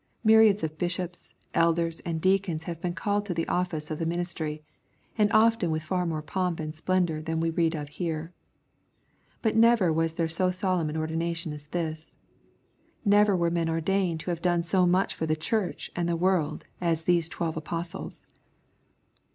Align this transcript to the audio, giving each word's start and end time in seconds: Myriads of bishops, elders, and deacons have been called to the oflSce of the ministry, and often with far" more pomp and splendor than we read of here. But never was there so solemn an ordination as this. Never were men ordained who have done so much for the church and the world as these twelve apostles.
Myriads 0.23 0.63
of 0.63 0.79
bishops, 0.79 1.31
elders, 1.53 1.99
and 1.99 2.19
deacons 2.19 2.63
have 2.63 2.81
been 2.81 2.95
called 2.95 3.23
to 3.27 3.35
the 3.35 3.45
oflSce 3.45 3.91
of 3.91 3.99
the 3.99 4.05
ministry, 4.07 4.63
and 5.15 5.31
often 5.31 5.69
with 5.69 5.83
far" 5.83 6.07
more 6.07 6.23
pomp 6.23 6.59
and 6.59 6.73
splendor 6.73 7.21
than 7.21 7.39
we 7.39 7.51
read 7.51 7.75
of 7.75 7.87
here. 7.89 8.33
But 9.43 9.55
never 9.55 9.93
was 9.93 10.15
there 10.15 10.27
so 10.27 10.49
solemn 10.49 10.89
an 10.89 10.97
ordination 10.97 11.53
as 11.53 11.67
this. 11.67 12.15
Never 13.05 13.37
were 13.37 13.51
men 13.51 13.69
ordained 13.69 14.23
who 14.23 14.31
have 14.31 14.41
done 14.41 14.63
so 14.63 14.87
much 14.87 15.13
for 15.13 15.27
the 15.27 15.35
church 15.35 15.91
and 15.95 16.09
the 16.09 16.15
world 16.15 16.65
as 16.81 17.03
these 17.03 17.29
twelve 17.29 17.55
apostles. 17.55 18.23